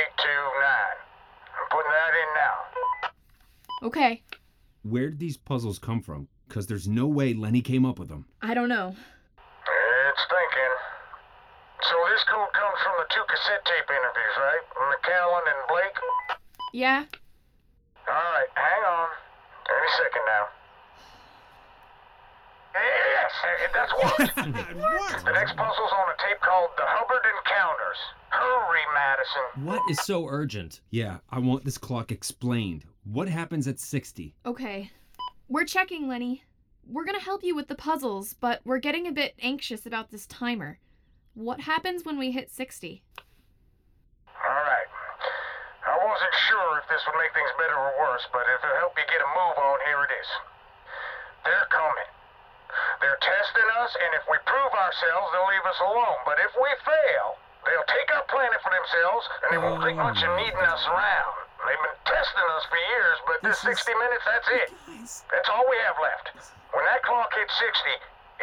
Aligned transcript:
I'm 0.00 1.68
putting 1.70 1.92
that 1.92 2.12
in 2.14 2.30
now. 2.34 2.56
Okay. 3.88 4.22
Where 4.82 5.10
did 5.10 5.18
these 5.18 5.36
puzzles 5.36 5.78
come 5.78 6.00
from? 6.00 6.28
Because 6.48 6.66
there's 6.66 6.88
no 6.88 7.06
way 7.06 7.34
Lenny 7.34 7.60
came 7.62 7.84
up 7.84 7.98
with 7.98 8.08
them. 8.08 8.26
I 8.42 8.54
don't 8.54 8.68
know. 8.68 8.88
It's 8.88 10.24
thinking. 10.26 10.74
So 11.82 11.94
this 12.10 12.24
code 12.24 12.52
comes 12.52 12.78
from 12.82 12.94
the 12.98 13.06
two 13.14 13.24
cassette 13.28 13.64
tape 13.64 13.88
interviews, 13.88 14.36
right? 14.38 14.64
McCallan 14.76 15.44
and 15.46 15.60
Blake? 15.68 15.98
Yeah? 16.72 17.04
Alright, 18.08 18.50
hang 18.54 18.84
on. 18.84 19.08
Any 19.68 19.90
second 19.96 20.24
now. 20.26 20.46
Yes, 23.60 23.70
that's 23.74 23.92
what. 23.98 24.18
what? 24.76 25.24
the 25.24 25.32
next 25.32 25.56
puzzle's 25.56 25.92
on 25.92 26.06
a 26.08 26.16
tape 26.28 26.40
called 26.40 26.70
The 26.76 26.84
Hubbard 26.86 27.22
Encounters. 27.38 27.98
Hurry, 28.30 28.80
Madison. 28.94 29.64
What 29.66 29.82
is 29.90 30.00
so 30.00 30.26
urgent? 30.26 30.80
Yeah, 30.90 31.18
I 31.30 31.38
want 31.40 31.64
this 31.64 31.78
clock 31.78 32.10
explained. 32.12 32.84
What 33.04 33.28
happens 33.28 33.66
at 33.68 33.78
60? 33.80 34.34
Okay. 34.46 34.90
We're 35.48 35.64
checking, 35.64 36.08
Lenny. 36.08 36.44
We're 36.88 37.04
gonna 37.04 37.20
help 37.20 37.42
you 37.44 37.54
with 37.54 37.68
the 37.68 37.74
puzzles, 37.74 38.34
but 38.34 38.60
we're 38.64 38.78
getting 38.78 39.06
a 39.06 39.12
bit 39.12 39.34
anxious 39.42 39.84
about 39.86 40.10
this 40.10 40.26
timer. 40.26 40.78
What 41.34 41.60
happens 41.60 42.04
when 42.04 42.18
we 42.18 42.32
hit 42.32 42.50
60? 42.50 43.02
Alright. 44.34 44.88
I 45.86 45.96
wasn't 46.06 46.34
sure 46.48 46.78
if 46.78 46.88
this 46.88 47.02
would 47.06 47.18
make 47.18 47.32
things 47.34 47.50
better 47.58 47.76
or 47.76 47.92
worse, 48.00 48.26
but 48.32 48.42
if 48.42 48.62
it'll 48.64 48.76
help 48.78 48.92
you 48.96 49.04
get 49.06 49.20
a 49.22 49.30
move 49.34 49.58
on, 49.58 49.78
here 49.86 50.02
it 50.04 50.12
is. 50.18 50.28
They're 51.44 51.68
coming. 51.70 52.10
They're 53.00 53.20
testing 53.20 53.68
us, 53.80 53.92
and 53.96 54.10
if 54.20 54.24
we 54.28 54.36
prove 54.44 54.72
ourselves, 54.76 55.26
they'll 55.32 55.48
leave 55.48 55.64
us 55.64 55.80
alone. 55.80 56.20
But 56.28 56.36
if 56.44 56.52
we 56.52 56.68
fail, 56.84 57.40
they'll 57.64 57.88
take 57.88 58.08
our 58.12 58.24
planet 58.28 58.60
for 58.60 58.68
themselves, 58.68 59.24
and 59.44 59.48
they 59.56 59.60
won't 59.60 59.80
think 59.80 59.96
much 59.96 60.20
of 60.20 60.30
needing 60.36 60.64
us 60.68 60.84
around. 60.84 61.34
They've 61.64 61.80
been 61.80 62.00
testing 62.04 62.48
us 62.56 62.64
for 62.68 62.76
years, 62.76 63.16
but 63.24 63.36
this, 63.40 63.60
This 63.64 63.80
60 63.80 63.92
minutes, 63.96 64.24
that's 64.28 64.48
it. 64.52 64.68
Guys. 64.84 65.24
That's 65.32 65.48
all 65.48 65.64
we 65.64 65.76
have 65.84 65.96
left. 65.96 66.52
When 66.76 66.84
that 66.92 67.00
clock 67.02 67.32
hits 67.32 67.52
60, 67.56 67.72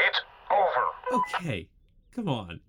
it's 0.09 0.19
over. 0.49 0.85
Okay. 1.21 1.69
Come 2.13 2.29
on. 2.29 2.59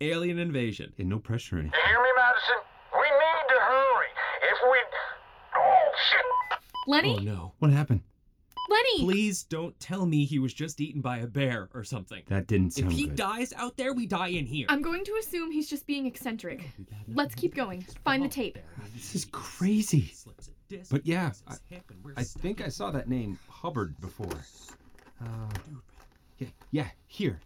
Alien 0.00 0.38
invasion. 0.38 0.92
And 0.98 1.08
no 1.08 1.18
pressure 1.18 1.60
or. 1.60 1.62
You 1.62 1.70
hear 1.72 2.00
me, 2.00 2.12
Madison? 2.16 2.60
We 2.96 3.04
need 3.04 3.44
to 3.52 3.58
hurry. 3.60 4.10
If 4.48 4.58
we... 4.64 4.78
Oh, 5.56 5.92
shit. 6.08 6.58
Lenny? 6.86 7.16
Oh 7.20 7.22
no. 7.22 7.52
What 7.58 7.70
happened? 7.70 8.00
Lenny! 8.68 9.00
Please 9.04 9.44
don't 9.44 9.78
tell 9.80 10.04
me 10.06 10.24
he 10.24 10.38
was 10.38 10.52
just 10.52 10.80
eaten 10.80 11.00
by 11.00 11.18
a 11.18 11.26
bear 11.26 11.68
or 11.74 11.82
something. 11.84 12.22
That 12.28 12.46
didn't 12.46 12.72
sound 12.72 12.92
If 12.92 12.98
he 12.98 13.06
good. 13.06 13.16
dies 13.16 13.52
out 13.54 13.76
there, 13.76 13.94
we 13.94 14.06
die 14.06 14.28
in 14.28 14.44
here. 14.46 14.66
I'm 14.68 14.82
going 14.82 15.04
to 15.04 15.14
assume 15.20 15.50
he's 15.50 15.68
just 15.70 15.86
being 15.86 16.06
eccentric. 16.06 16.68
Let's 17.08 17.34
keep 17.34 17.54
going. 17.54 17.86
Find 18.04 18.22
the 18.22 18.28
tape. 18.28 18.58
This 18.94 19.14
is 19.14 19.24
crazy. 19.32 20.10
Slips 20.14 20.48
a 20.48 20.50
disc, 20.68 20.90
But 20.90 21.06
yeah, 21.06 21.30
his 21.48 21.60
hip, 21.70 21.84
and 21.90 22.04
we're 22.04 22.12
I 22.16 22.24
think 22.24 22.60
I 22.60 22.68
saw 22.68 22.90
that 22.90 23.08
name 23.08 23.38
Hubbard 23.48 23.98
before. 24.00 24.38
Uh, 25.20 25.26
yeah, 26.38 26.48
yeah, 26.70 26.86
here. 27.06 27.40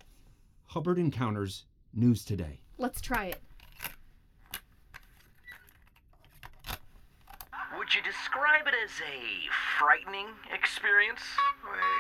Hubbard 0.67 0.99
Encounters 0.99 1.65
News 1.95 2.25
Today. 2.25 2.61
Let's 2.79 3.01
try 3.01 3.27
it. 3.27 3.41
Would 7.93 8.01
you 8.01 8.09
describe 8.09 8.65
it 8.65 8.73
as 8.73 9.05
a 9.05 9.21
frightening 9.77 10.33
experience? 10.49 11.21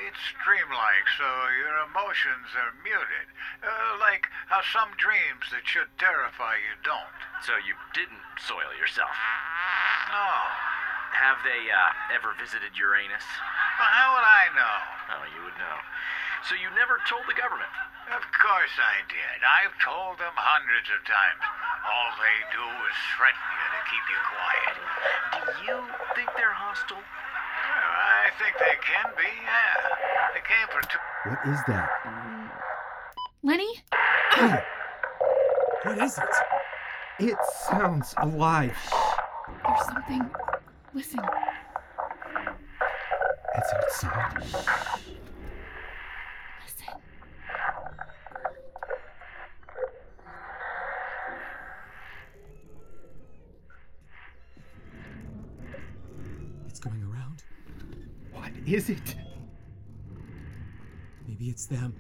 It's 0.09 0.25
dreamlike, 0.41 1.05
so 1.21 1.29
your 1.53 1.85
emotions 1.85 2.49
are 2.57 2.73
muted. 2.81 3.29
Uh, 3.61 4.01
like 4.01 4.25
how 4.49 4.65
some 4.65 4.97
dreams 4.97 5.53
that 5.53 5.69
should 5.69 5.93
terrify 6.01 6.57
you 6.65 6.81
don't. 6.81 7.13
So 7.45 7.61
you 7.61 7.77
didn't 7.93 8.25
soil 8.41 8.73
yourself. 8.73 9.13
No. 10.09 10.33
Have 11.13 11.45
they 11.45 11.69
uh, 11.69 12.17
ever 12.17 12.33
visited 12.41 12.73
Uranus? 12.73 13.29
Well, 13.77 13.93
how 13.93 14.17
would 14.17 14.25
I 14.25 14.49
know? 14.57 14.77
Oh, 15.13 15.25
you 15.29 15.45
would 15.45 15.61
know. 15.61 15.77
So 16.49 16.57
you 16.57 16.73
never 16.73 17.05
told 17.05 17.29
the 17.29 17.37
government? 17.37 17.69
Of 18.17 18.25
course 18.41 18.81
I 18.81 19.05
did. 19.13 19.45
I've 19.45 19.77
told 19.77 20.17
them 20.17 20.33
hundreds 20.41 20.89
of 20.89 21.05
times. 21.05 21.45
All 21.85 22.17
they 22.17 22.39
do 22.49 22.65
is 22.65 22.97
threaten 23.13 23.52
keep 23.91 24.05
you 24.11 24.21
quiet. 24.33 24.75
Do 25.33 25.53
you 25.67 25.79
think 26.15 26.29
they're 26.37 26.53
hostile? 26.53 26.99
Well, 26.99 27.07
I 28.27 28.31
think 28.39 28.59
they 28.59 28.77
can 28.83 29.11
be, 29.17 29.31
yeah. 29.43 29.75
They 30.35 30.45
came 30.47 30.69
for 30.71 30.83
two. 30.89 31.03
What 31.29 31.41
is 31.55 31.61
that? 31.69 31.89
Mm. 32.07 32.51
Lenny? 33.43 33.73
What 35.85 35.99
is 35.99 36.17
it? 36.17 36.25
It 37.19 37.37
sounds 37.69 38.15
alive. 38.19 38.77
There's 39.67 39.87
something. 39.87 40.31
Listen. 40.95 41.21
It's 43.57 43.73
outside. 43.75 44.45
Listen. 46.63 46.95
It's 56.69 56.79
going 56.79 57.03
around. 57.03 57.43
What 58.33 58.52
is 58.67 58.91
it? 58.91 59.17
Maybe 61.27 61.49
it's 61.49 61.67
them. 61.67 61.95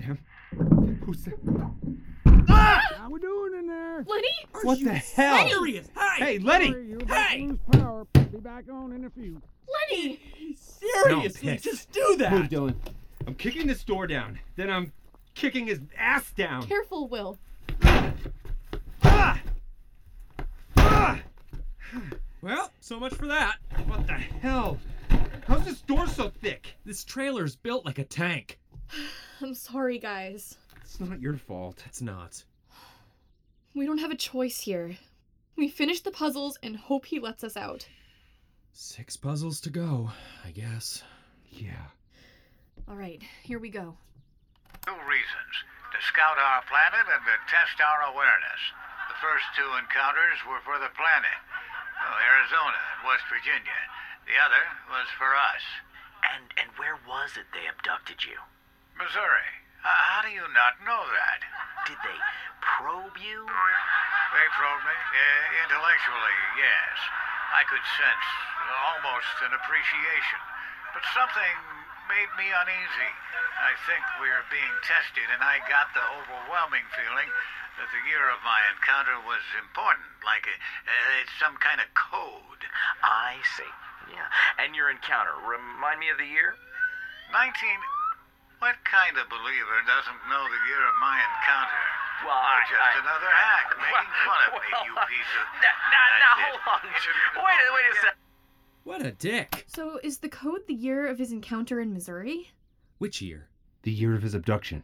Them? 0.00 0.18
Who's 1.04 1.24
that? 1.24 1.34
How 2.48 3.08
we 3.10 3.20
doing 3.20 3.54
in 3.58 3.66
there? 3.66 4.04
Lenny? 4.06 4.28
What 4.62 4.82
the 4.82 4.92
hell? 4.94 5.48
Serious? 5.48 5.88
Hey! 5.96 6.24
Hey, 6.24 6.38
Lenny! 6.38 6.68
You're 6.68 7.04
Hey! 7.06 7.38
to 7.38 7.46
lose 7.48 7.58
power. 7.72 8.06
Be 8.12 8.38
back 8.38 8.64
on 8.70 8.92
in 8.92 9.04
a 9.04 9.10
few. 9.10 9.40
Lenny! 9.90 10.20
Seriously, 10.56 11.48
pissed. 11.52 11.64
just 11.64 11.92
do 11.92 12.16
that. 12.18 12.32
Move, 12.32 12.48
Dylan. 12.48 12.74
I'm 13.26 13.34
kicking 13.34 13.66
this 13.66 13.84
door 13.84 14.06
down. 14.06 14.38
Then 14.56 14.70
I'm 14.70 14.92
kicking 15.34 15.66
his 15.66 15.80
ass 15.98 16.32
down. 16.32 16.66
Careful, 16.66 17.08
Will. 17.08 17.36
Ah! 19.02 19.40
Ah! 20.76 21.20
Well, 22.42 22.70
so 22.80 22.98
much 22.98 23.14
for 23.14 23.26
that. 23.26 23.56
What 23.86 24.06
the 24.06 24.14
hell? 24.14 24.78
How's 25.50 25.64
this 25.64 25.82
door 25.82 26.06
so 26.06 26.28
thick? 26.28 26.78
This 26.86 27.02
trailer's 27.02 27.56
built 27.56 27.84
like 27.84 27.98
a 27.98 28.04
tank. 28.04 28.60
I'm 29.42 29.52
sorry, 29.52 29.98
guys. 29.98 30.54
It's 30.80 31.00
not 31.00 31.20
your 31.20 31.34
fault. 31.34 31.82
It's 31.86 32.00
not. 32.00 32.44
We 33.74 33.84
don't 33.84 33.98
have 33.98 34.12
a 34.12 34.16
choice 34.30 34.60
here. 34.60 34.94
We 35.56 35.66
finish 35.66 36.02
the 36.02 36.12
puzzles 36.14 36.56
and 36.62 36.76
hope 36.76 37.04
he 37.04 37.18
lets 37.18 37.42
us 37.42 37.56
out. 37.56 37.82
Six 38.70 39.16
puzzles 39.16 39.60
to 39.62 39.70
go, 39.70 40.12
I 40.46 40.52
guess. 40.52 41.02
Yeah. 41.50 41.90
All 42.86 42.94
right, 42.94 43.20
here 43.42 43.58
we 43.58 43.70
go. 43.70 43.98
Two 44.86 44.94
reasons 45.02 45.52
to 45.90 45.98
scout 46.06 46.38
our 46.38 46.62
planet 46.70 47.10
and 47.10 47.22
to 47.26 47.34
test 47.50 47.74
our 47.82 48.14
awareness. 48.14 48.62
The 49.10 49.18
first 49.18 49.50
two 49.58 49.66
encounters 49.82 50.38
were 50.46 50.62
for 50.62 50.78
the 50.78 50.94
planet, 50.94 51.38
well, 51.98 52.22
Arizona 52.22 52.78
and 52.94 53.10
West 53.10 53.26
Virginia. 53.26 53.82
The 54.26 54.36
other 54.38 54.64
was 54.90 55.08
for 55.16 55.32
us, 55.34 55.64
And 56.22 56.52
and 56.60 56.70
where 56.76 56.98
was 57.08 57.36
it 57.36 57.48
they 57.52 57.66
abducted 57.66 58.24
you? 58.24 58.38
Missouri. 58.96 59.48
How 59.82 60.20
do 60.20 60.28
you 60.28 60.44
not 60.52 60.76
know 60.84 61.08
that? 61.08 61.40
Did 61.88 61.96
they 62.04 62.18
probe 62.60 63.16
you? 63.16 63.48
They 63.48 64.46
probed 64.52 64.84
me. 64.84 64.92
Uh, 64.92 65.64
intellectually, 65.64 66.38
yes. 66.60 66.96
I 67.56 67.64
could 67.64 67.82
sense 67.96 68.28
almost 68.70 69.34
an 69.42 69.52
appreciation. 69.56 70.40
But 70.94 71.02
something 71.16 71.56
made 72.06 72.30
me 72.38 72.46
uneasy. 72.50 73.12
I 73.58 73.74
think 73.86 74.02
we're 74.18 74.44
being 74.50 74.76
tested, 74.82 75.26
and 75.30 75.42
I 75.42 75.62
got 75.66 75.90
the 75.94 76.02
overwhelming 76.02 76.86
feeling 76.94 77.30
that 77.78 77.88
the 77.94 78.02
year 78.10 78.28
of 78.28 78.42
my 78.42 78.60
encounter 78.74 79.16
was 79.24 79.42
important, 79.62 80.06
like 80.26 80.44
a, 80.44 80.54
uh, 80.54 81.20
it's 81.22 81.32
some 81.38 81.56
kind 81.62 81.78
of 81.80 81.88
code. 81.94 82.62
I 83.02 83.38
see. 83.56 83.72
Yeah. 84.10 84.26
And 84.58 84.74
your 84.74 84.90
encounter. 84.90 85.32
Remind 85.46 85.98
me 86.02 86.10
of 86.10 86.18
the 86.18 86.26
year? 86.26 86.54
19. 87.32 87.54
What 88.60 88.76
kind 88.84 89.16
of 89.16 89.24
believer 89.32 89.78
doesn't 89.88 90.20
know 90.28 90.44
the 90.44 90.60
year 90.68 90.82
of 90.84 90.94
my 91.00 91.16
encounter? 91.16 91.80
Well, 92.26 92.36
I, 92.36 92.60
Just 92.68 92.76
I- 92.76 93.00
another 93.00 93.32
hack 93.32 93.66
making 93.80 94.12
fun 94.26 94.40
of 94.44 94.52
me, 94.60 94.68
you 94.84 94.92
Well, 94.94 95.06
piece 95.08 95.32
of. 95.40 95.46
Now, 95.64 95.76
now, 95.88 96.06
now 96.20 96.34
hold 96.44 96.60
on. 96.68 96.80
Wait, 97.46 97.60
a- 97.64 97.72
wait 97.72 97.88
a 97.88 97.94
sec. 98.04 98.16
What 98.84 99.00
a 99.06 99.12
dick. 99.12 99.64
So, 99.68 100.00
is 100.02 100.18
the 100.18 100.28
code 100.28 100.66
the 100.66 100.74
year 100.74 101.06
of 101.06 101.18
his 101.18 101.32
encounter 101.32 101.80
in 101.80 101.92
Missouri? 101.92 102.50
Which 102.98 103.22
year? 103.22 103.48
The 103.82 103.92
year 103.92 104.14
of 104.14 104.22
his 104.22 104.34
abduction. 104.34 104.82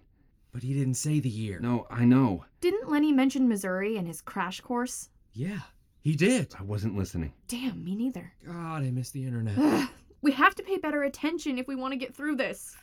But 0.52 0.62
he 0.62 0.72
didn't 0.72 0.94
say 0.94 1.20
the 1.20 1.28
year. 1.28 1.58
No, 1.60 1.86
I 1.90 2.04
know. 2.06 2.46
Didn't 2.62 2.88
Lenny 2.90 3.12
mention 3.12 3.48
Missouri 3.48 3.96
in 3.98 4.06
his 4.06 4.22
crash 4.22 4.60
course? 4.62 5.10
Yeah, 5.34 5.60
he 6.06 6.14
did. 6.14 6.54
I 6.56 6.62
wasn't 6.62 6.96
listening. 6.96 7.32
Damn, 7.48 7.84
me 7.84 7.96
neither. 7.96 8.32
God, 8.46 8.84
I 8.84 8.92
miss 8.92 9.10
the 9.10 9.24
internet. 9.24 9.58
Ugh, 9.58 9.88
we 10.22 10.30
have 10.30 10.54
to 10.54 10.62
pay 10.62 10.76
better 10.76 11.02
attention 11.02 11.58
if 11.58 11.66
we 11.66 11.74
want 11.74 11.94
to 11.94 11.98
get 11.98 12.14
through 12.14 12.36
this. 12.36 12.76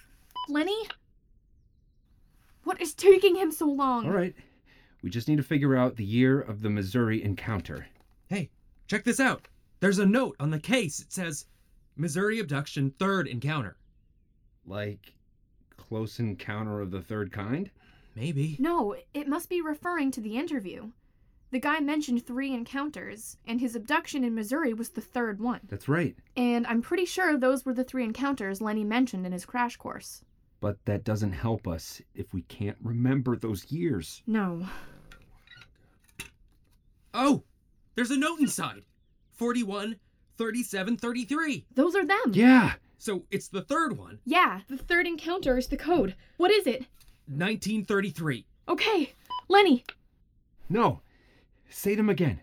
Lenny? 0.49 0.89
What 2.65 2.81
is 2.81 2.93
taking 2.93 3.37
him 3.37 3.49
so 3.49 3.65
long? 3.65 4.05
All 4.05 4.11
right. 4.11 4.35
We 5.01 5.09
just 5.09 5.29
need 5.29 5.37
to 5.37 5.43
figure 5.43 5.73
out 5.73 5.95
the 5.95 6.03
year 6.03 6.41
of 6.41 6.61
the 6.61 6.69
Missouri 6.69 7.23
encounter. 7.23 7.87
Hey, 8.27 8.49
check 8.87 9.05
this 9.05 9.21
out. 9.21 9.47
There's 9.79 9.99
a 9.99 10.05
note 10.05 10.35
on 10.41 10.51
the 10.51 10.59
case. 10.59 10.99
It 10.99 11.13
says 11.13 11.45
Missouri 11.95 12.41
abduction 12.41 12.93
third 12.99 13.29
encounter. 13.29 13.77
Like 14.65 15.13
close 15.77 16.19
encounter 16.19 16.81
of 16.81 16.91
the 16.91 17.01
third 17.01 17.31
kind? 17.31 17.71
Maybe. 18.17 18.57
No, 18.59 18.97
it 19.13 19.29
must 19.29 19.47
be 19.47 19.61
referring 19.61 20.11
to 20.11 20.19
the 20.19 20.35
interview. 20.35 20.91
The 21.53 21.59
guy 21.59 21.79
mentioned 21.81 22.25
three 22.25 22.51
encounters, 22.51 23.37
and 23.45 23.61
his 23.61 23.75
abduction 23.75 24.23
in 24.23 24.33
Missouri 24.33 24.73
was 24.73 24.89
the 24.89 25.01
third 25.01 25.39
one. 25.39 25.59
That's 25.69 25.87
right. 25.87 26.15
And 26.35 26.65
I'm 26.65 26.81
pretty 26.81 27.05
sure 27.05 27.37
those 27.37 27.63
were 27.63 27.75
the 27.75 27.83
three 27.83 28.03
encounters 28.03 28.59
Lenny 28.59 28.83
mentioned 28.83 29.23
in 29.23 29.31
his 29.31 29.45
crash 29.45 29.77
course. 29.77 30.23
But 30.61 30.83
that 30.85 31.03
doesn't 31.03 31.33
help 31.33 31.67
us 31.67 32.01
if 32.15 32.33
we 32.33 32.41
can't 32.41 32.77
remember 32.81 33.35
those 33.35 33.71
years. 33.71 34.23
No. 34.25 34.65
Oh, 37.13 37.43
there's 37.93 38.09
a 38.09 38.17
note 38.17 38.39
inside 38.39 38.81
41, 39.35 39.97
37, 40.39 40.97
33. 40.97 41.67
Those 41.75 41.95
are 41.95 42.03
them. 42.03 42.31
Yeah! 42.31 42.73
So 42.97 43.25
it's 43.29 43.49
the 43.49 43.61
third 43.61 43.95
one, 43.95 44.17
Yeah, 44.25 44.61
the 44.69 44.77
third 44.77 45.05
encounter 45.05 45.55
is 45.59 45.67
the 45.67 45.77
code. 45.77 46.15
What 46.37 46.49
is 46.49 46.65
it? 46.65 46.87
1933. 47.27 48.43
Okay, 48.69 49.13
Lenny. 49.49 49.85
No! 50.67 51.01
Say 51.75 51.95
them 51.95 52.09
again. 52.09 52.39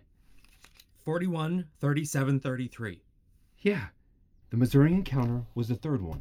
41, 1.04 1.64
37, 1.78 2.40
33. 2.40 3.00
Yeah. 3.60 3.86
The 4.50 4.56
Missouri 4.56 4.92
encounter 4.92 5.44
was 5.54 5.68
the 5.68 5.76
third 5.76 6.02
one, 6.02 6.20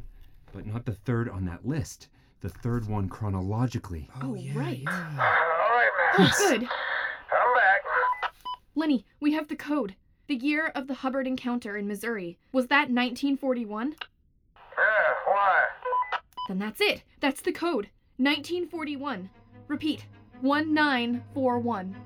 but 0.52 0.64
not 0.64 0.86
the 0.86 0.94
third 0.94 1.28
on 1.28 1.44
that 1.46 1.66
list. 1.66 2.08
The 2.40 2.48
third 2.48 2.88
one 2.88 3.08
chronologically. 3.08 4.08
Oh, 4.14 4.30
oh 4.30 4.34
yeah, 4.34 4.56
right. 4.56 4.84
All 4.86 4.94
right, 4.94 5.90
man. 6.18 6.30
Oh, 6.32 6.32
good. 6.38 6.62
I'm 6.62 7.54
back. 7.54 7.80
Lenny, 8.76 9.04
we 9.18 9.32
have 9.32 9.48
the 9.48 9.56
code. 9.56 9.96
The 10.28 10.36
year 10.36 10.68
of 10.76 10.86
the 10.86 10.94
Hubbard 10.94 11.26
encounter 11.26 11.76
in 11.76 11.88
Missouri. 11.88 12.38
Was 12.52 12.68
that 12.68 12.88
1941? 12.90 13.96
Yeah, 13.98 14.84
why? 15.26 15.64
Then 16.46 16.60
that's 16.60 16.80
it. 16.80 17.02
That's 17.18 17.42
the 17.42 17.52
code. 17.52 17.90
1941. 18.18 19.28
Repeat. 19.66 20.06
1941. 20.42 21.96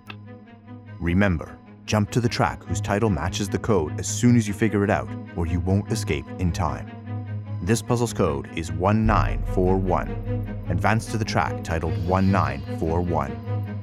Remember, 1.04 1.58
jump 1.84 2.10
to 2.12 2.20
the 2.20 2.30
track 2.30 2.64
whose 2.64 2.80
title 2.80 3.10
matches 3.10 3.50
the 3.50 3.58
code 3.58 4.00
as 4.00 4.08
soon 4.08 4.36
as 4.36 4.48
you 4.48 4.54
figure 4.54 4.82
it 4.84 4.88
out, 4.88 5.06
or 5.36 5.46
you 5.46 5.60
won't 5.60 5.92
escape 5.92 6.24
in 6.38 6.50
time. 6.50 6.90
This 7.60 7.82
puzzle's 7.82 8.14
code 8.14 8.48
is 8.56 8.72
1941. 8.72 10.64
Advance 10.70 11.04
to 11.10 11.18
the 11.18 11.24
track 11.26 11.62
titled 11.62 11.92
1941. 12.08 13.73